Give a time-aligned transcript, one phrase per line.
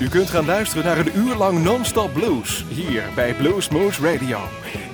[0.00, 4.38] U kunt gaan luisteren naar een uur lang non-stop blues hier bij Blues Moose Radio.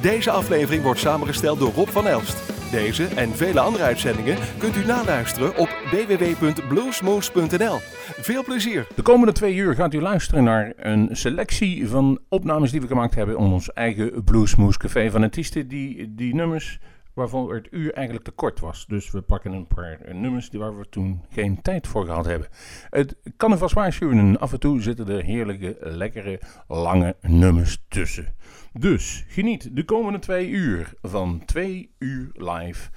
[0.00, 2.52] Deze aflevering wordt samengesteld door Rob van Elst.
[2.70, 7.78] Deze en vele andere uitzendingen kunt u naluisteren op www.bluesmoose.nl.
[8.20, 8.86] Veel plezier!
[8.94, 13.14] De komende twee uur gaat u luisteren naar een selectie van opnames die we gemaakt
[13.14, 16.78] hebben om ons eigen Bluesmoose Café van artiesten die die nummers
[17.16, 18.86] waarvan het uur eigenlijk te kort was.
[18.86, 22.48] Dus we pakken een paar nummers die waar we toen geen tijd voor gehad hebben.
[22.90, 28.34] Het kan er vast waarschuwen, af en toe zitten er heerlijke, lekkere, lange nummers tussen.
[28.72, 32.90] Dus geniet de komende twee uur van twee uur live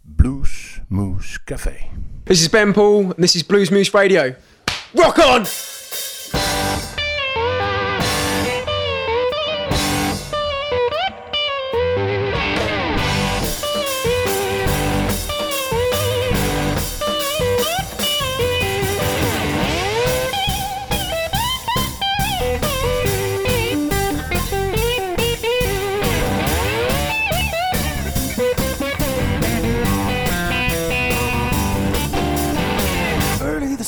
[0.00, 1.76] Blues Moose Café.
[2.24, 4.34] This is Ben Paul and this is Blues Moose Radio.
[4.92, 5.73] Rock on!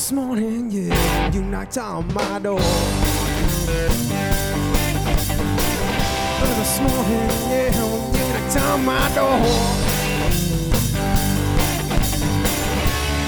[0.06, 2.60] This morning, yeah, you knocked on my door.
[6.40, 7.74] Early this morning, yeah,
[8.14, 9.40] you knocked on my door.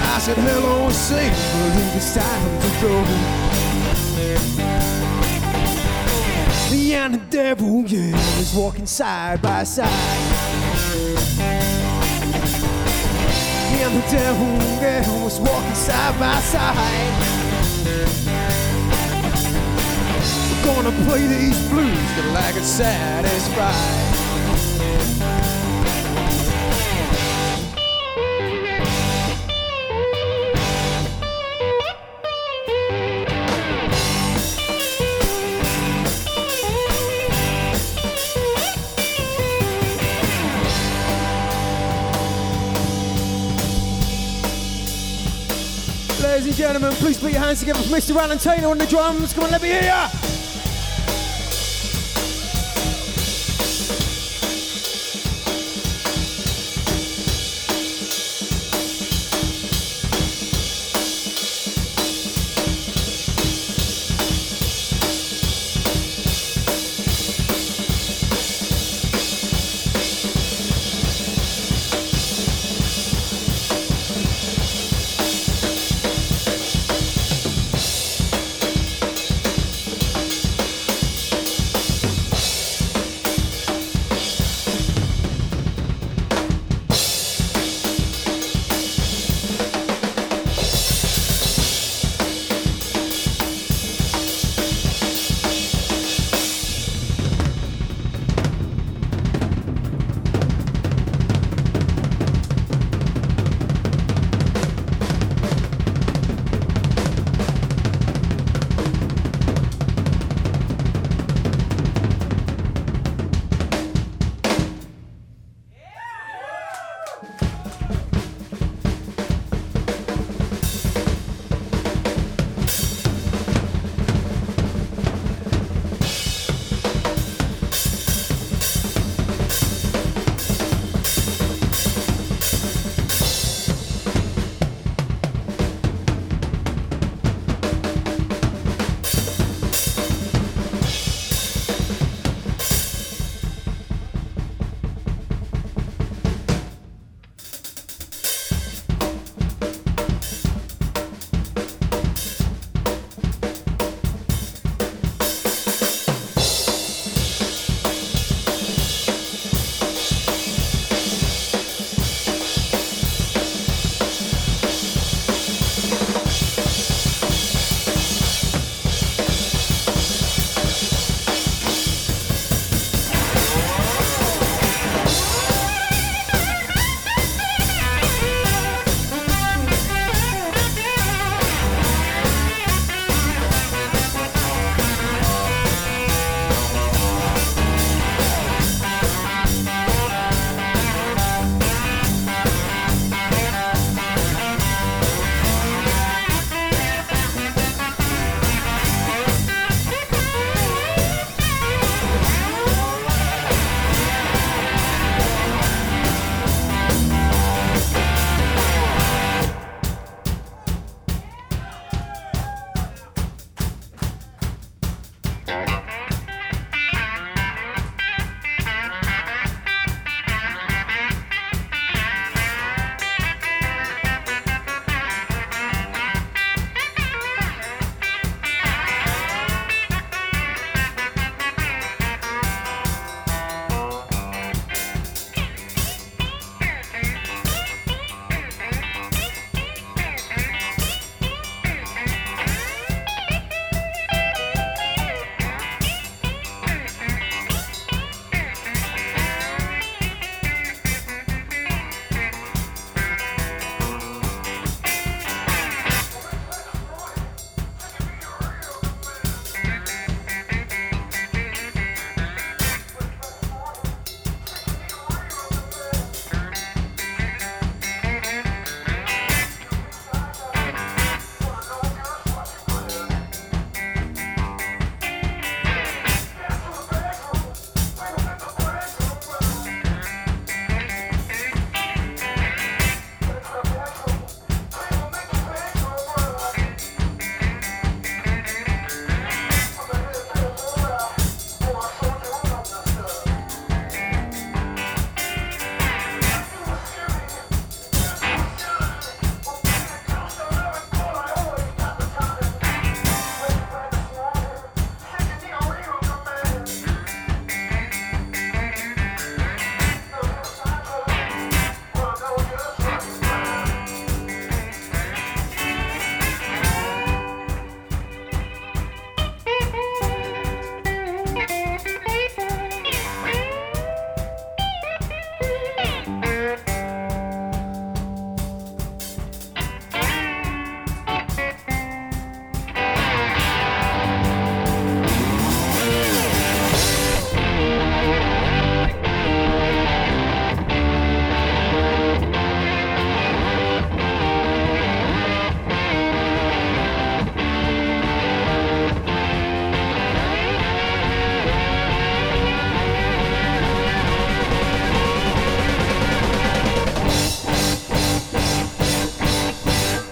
[0.01, 2.93] I said hello say, believe it's time to go.
[6.71, 10.29] Me and the devil, yeah, is walking side by side.
[13.81, 14.45] And the devil,
[14.81, 16.75] yeah, was walking side by side.
[20.51, 24.18] We're gonna play these blues till I get satisfied.
[46.59, 48.13] Gentlemen, please put your hands together for Mr.
[48.13, 49.31] Valentino on the drums.
[49.31, 50.38] Come on, let me hear ya.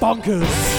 [0.08, 0.77] Bonkers.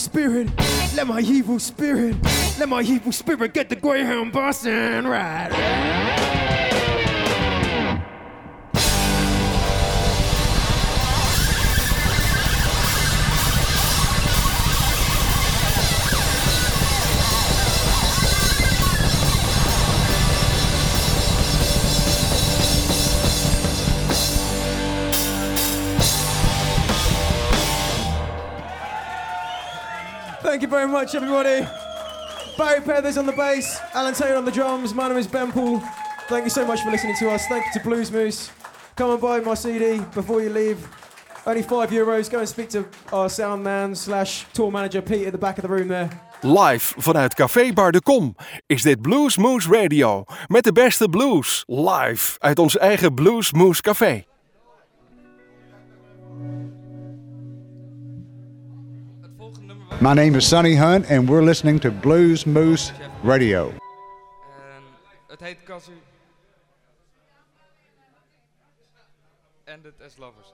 [0.00, 0.48] Spirit,
[0.96, 2.16] let my evil spirit,
[2.58, 5.89] let my evil spirit get the Greyhound bus and ride.
[30.90, 31.66] Very much, everybody.
[32.58, 34.92] Barry Peathers on the bass, Alan Taylor on the drums.
[34.92, 35.80] My name is Ben Paul.
[36.28, 37.46] Thank you so much for listening to us.
[37.46, 38.50] Thank you to Blues Moose.
[38.96, 40.78] Come and buy my CD before you leave.
[41.46, 42.28] Only five euros.
[42.28, 45.62] Go and speak to our sound man slash tour manager Pete at the back of
[45.62, 46.10] the room there.
[46.42, 48.34] Live vanuit Café Bar de Kom
[48.66, 50.24] is dit Blues Moose Radio.
[50.46, 51.64] Met de beste blues.
[51.66, 54.29] Live uit ons eigen Blues Moose Café.
[60.00, 62.92] My name is Sonny Hunt, and we're listening to Blues Moose
[63.22, 63.68] Radio.
[63.70, 64.82] En
[65.28, 65.92] het heet Kazu.
[69.64, 70.52] Ended as lovers.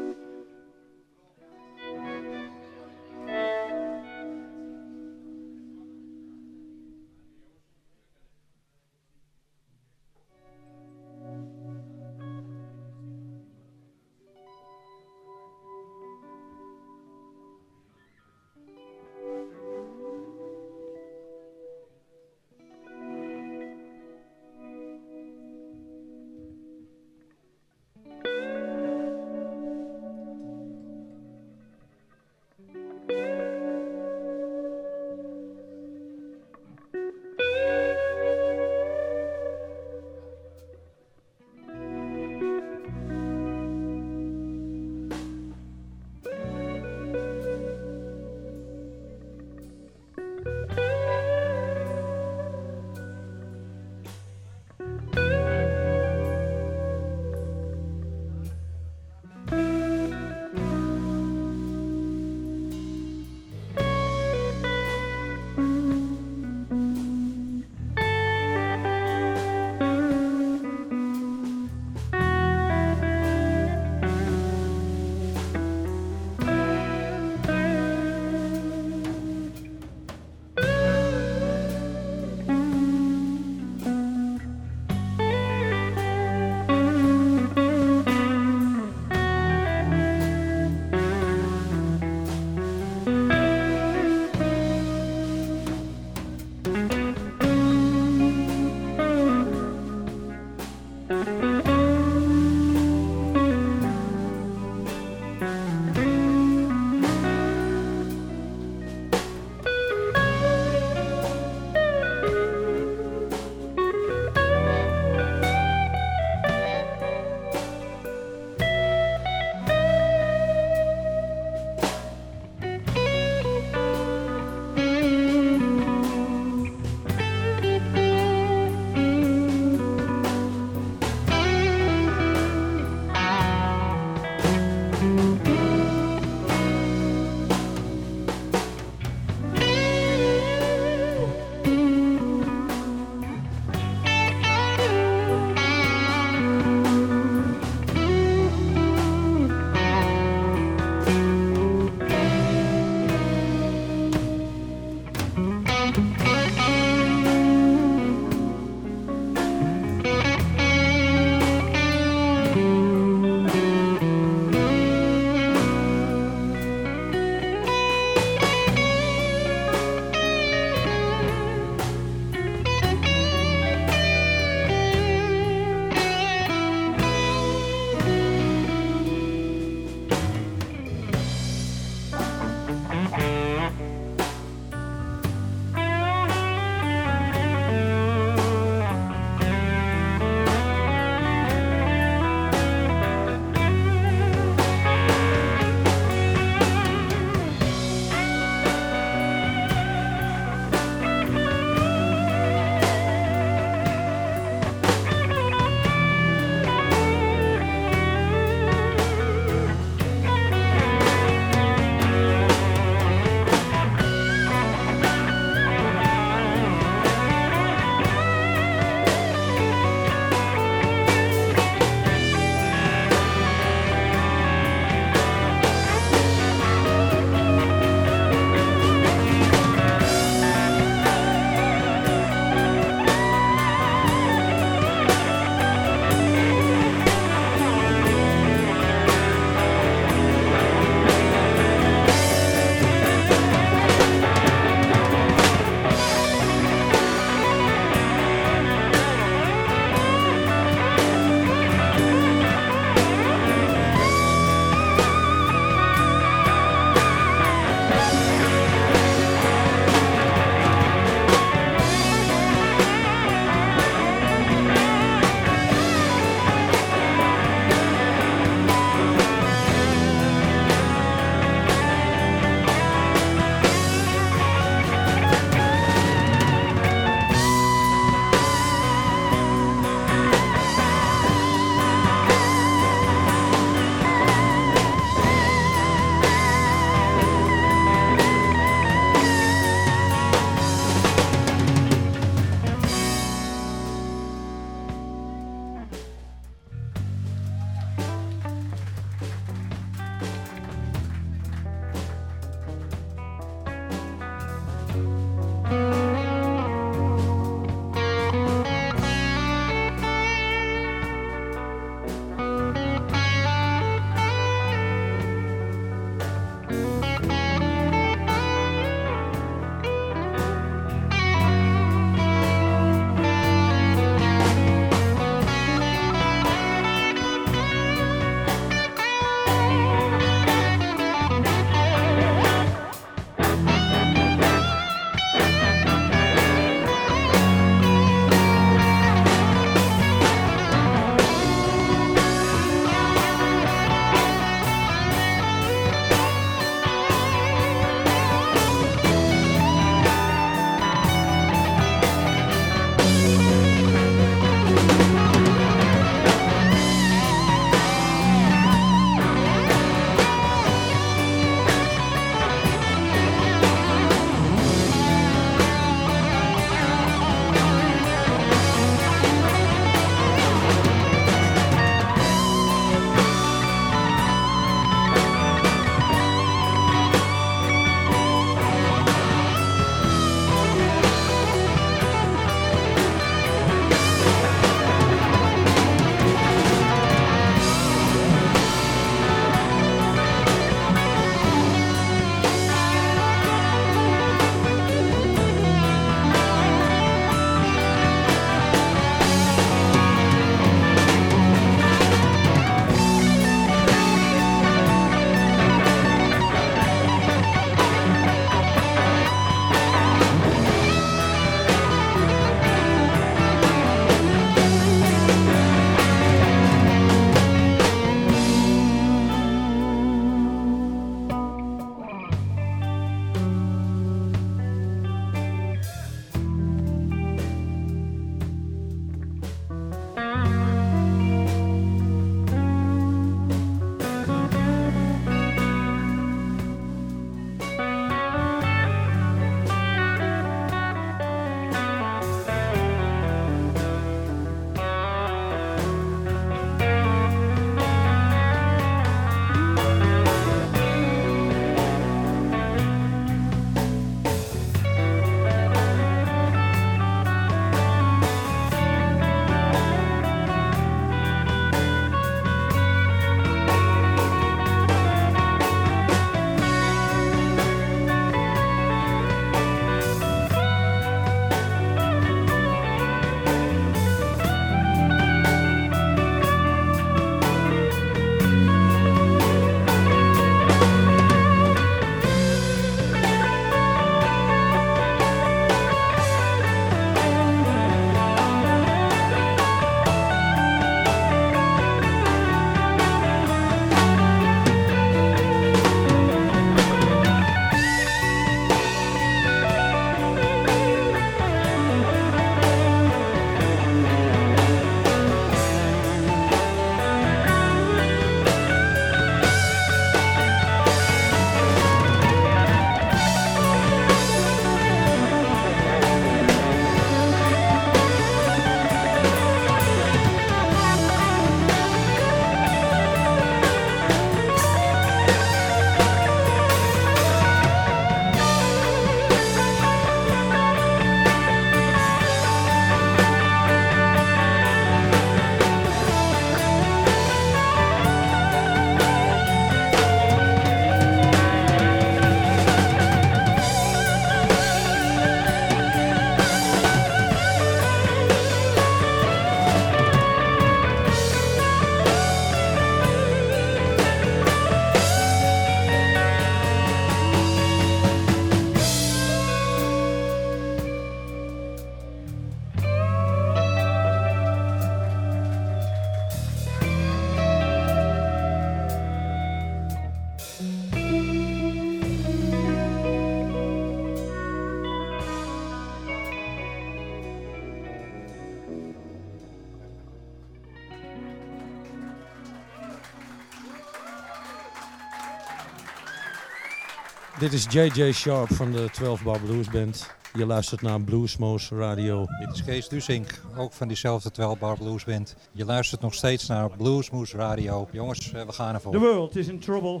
[587.42, 590.14] Dit is JJ Sharp van de 12 Bar Blues Band.
[590.34, 592.26] Je luistert naar Bluesmoose Radio.
[592.38, 595.36] Dit is Kees Dusink, ook van diezelfde 12 Bar Blues Band.
[595.52, 597.88] Je luistert nog steeds naar Bluesmoose Radio.
[597.92, 598.92] Jongens, eh, we gaan ervoor.
[598.92, 600.00] The world is in trouble.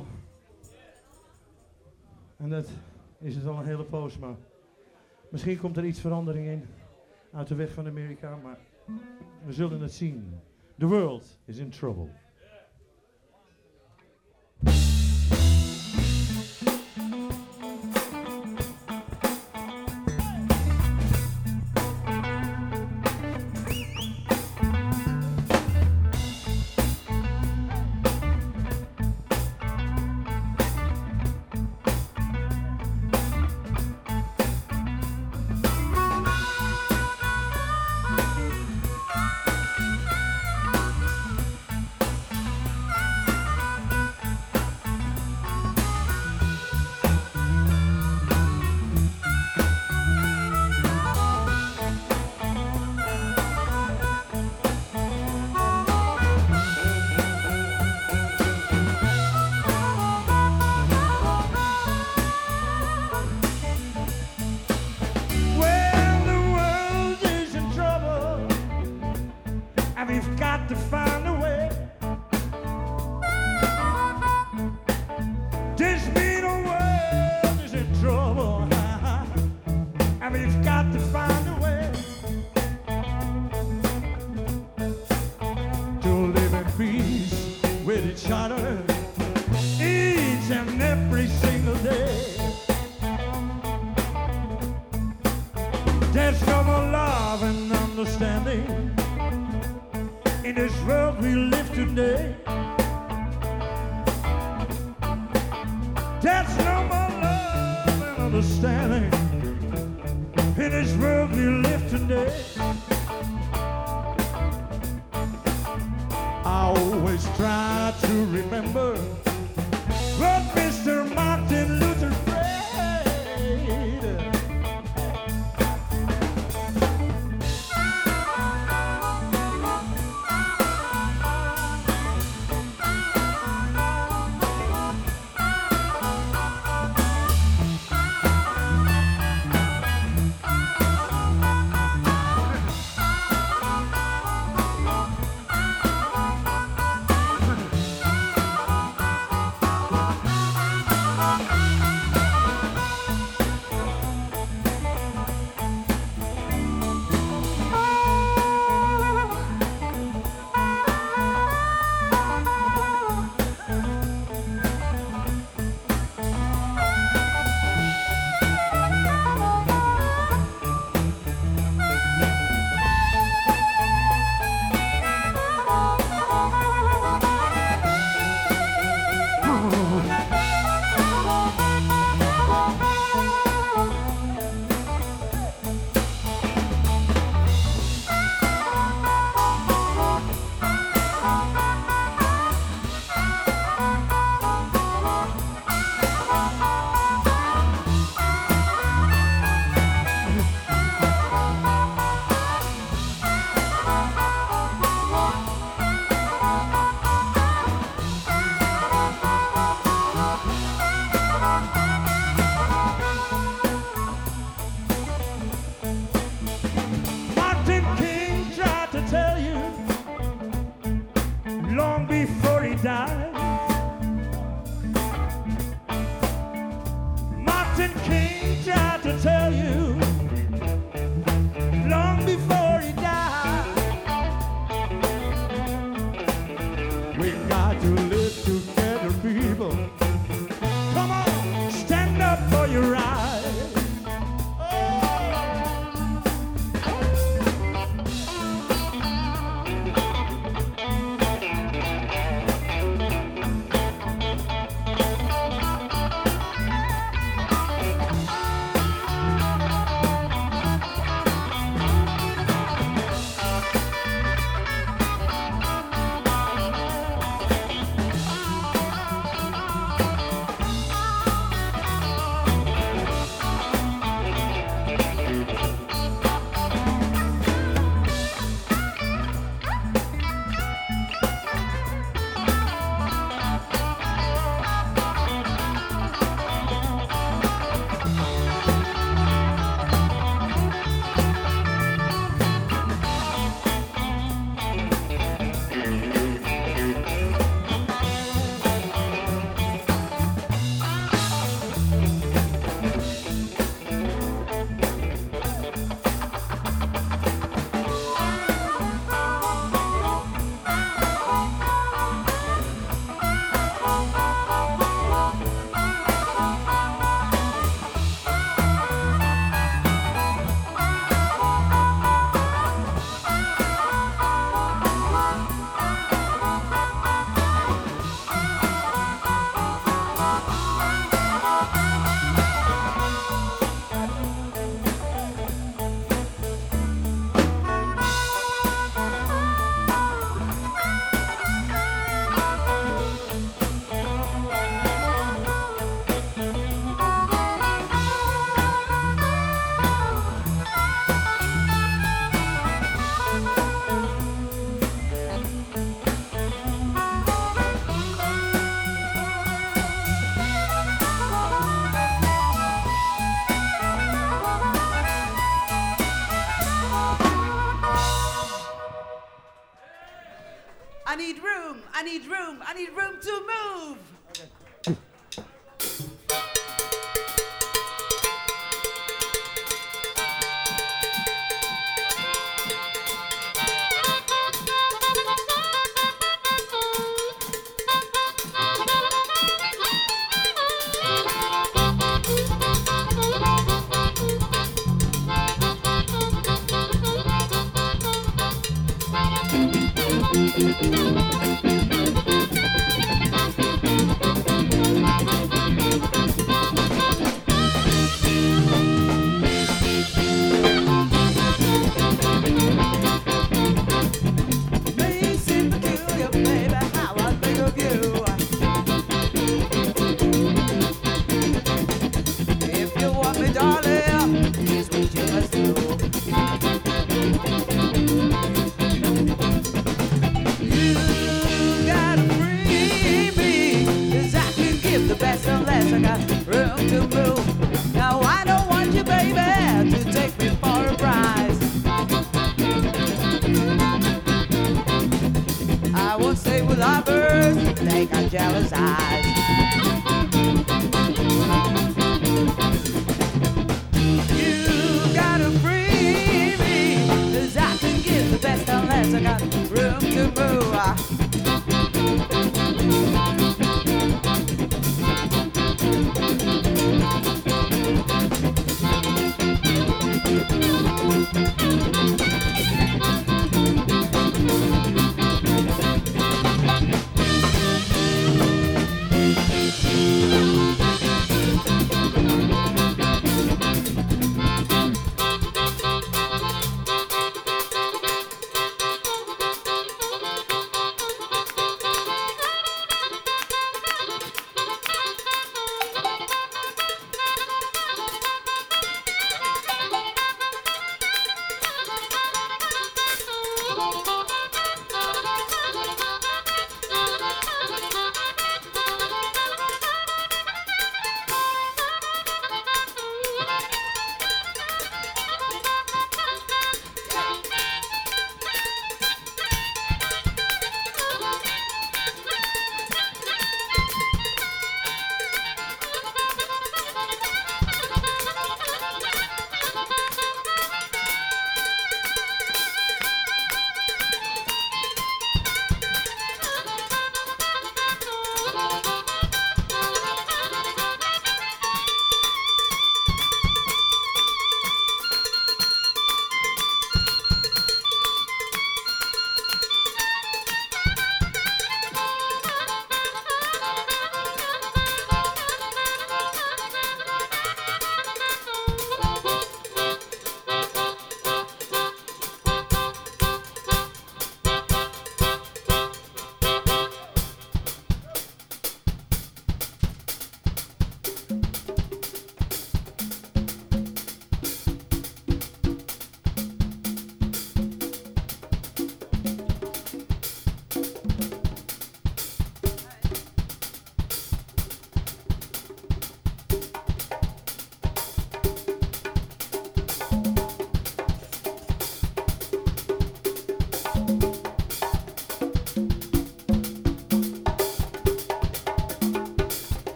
[2.36, 2.68] En dat
[3.20, 4.34] is het al een hele poos, maar
[5.30, 6.64] misschien komt er iets verandering in
[7.32, 8.58] uit de weg van Amerika, maar
[9.44, 10.40] we zullen het zien.
[10.78, 12.08] The world is in trouble.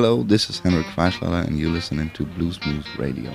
[0.00, 3.32] Hello, this is Henrik Weislauer and you're listening to Blues Moose Radio.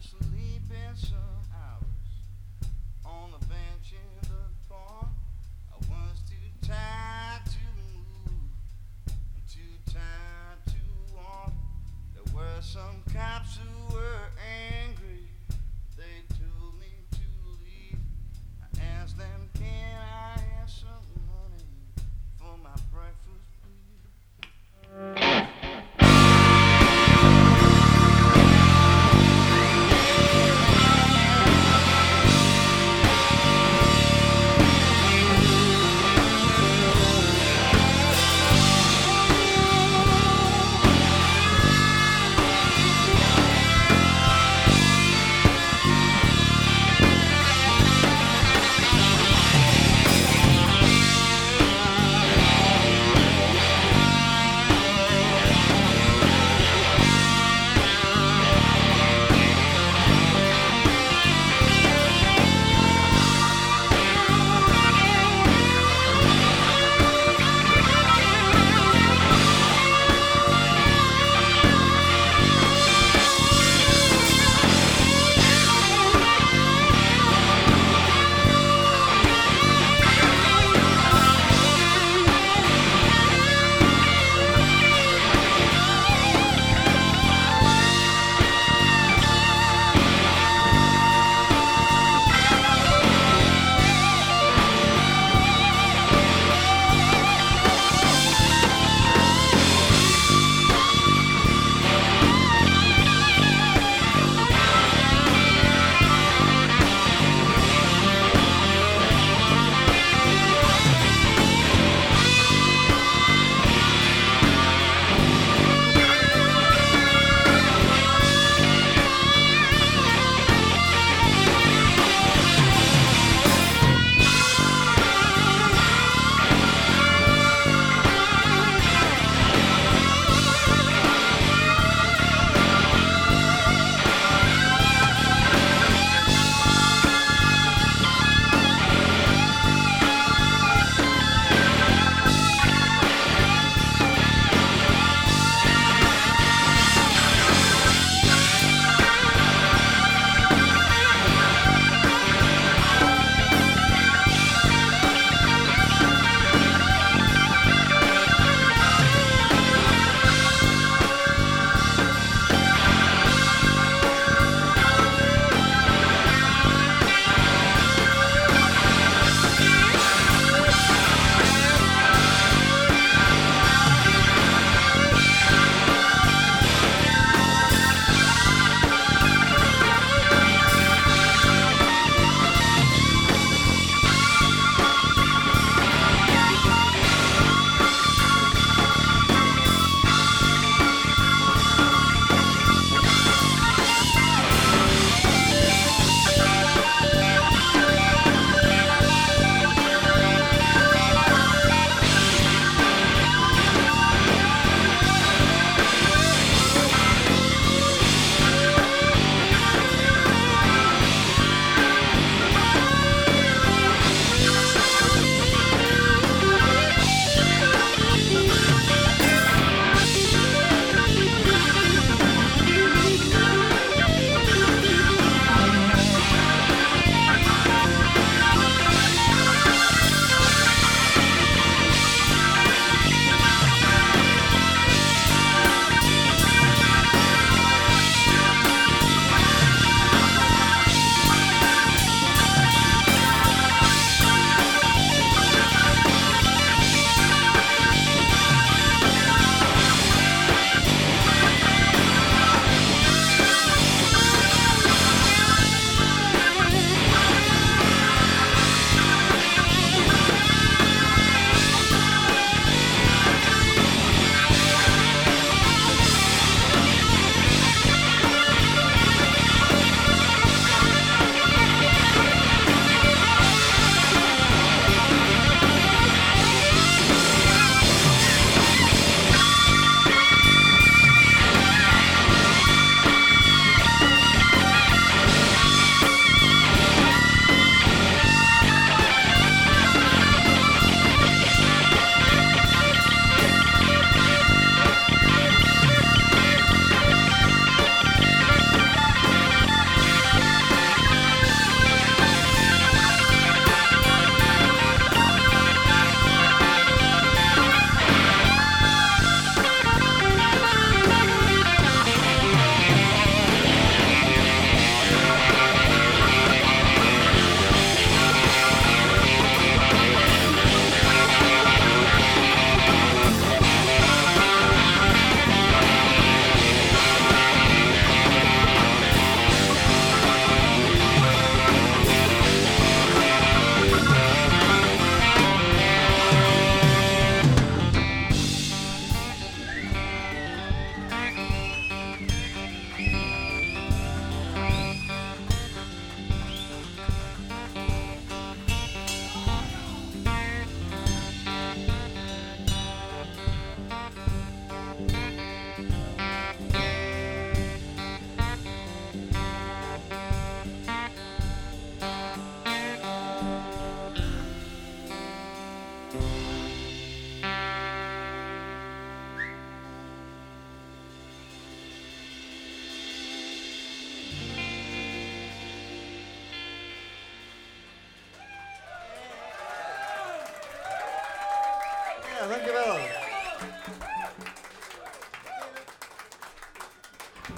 [0.00, 1.27] sleep in some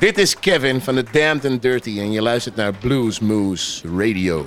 [0.00, 4.46] Dit is Kevin van de Damned and Dirty en je luistert naar Blues Moose Radio.